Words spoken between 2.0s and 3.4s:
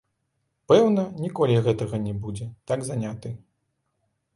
не будзе, так заняты.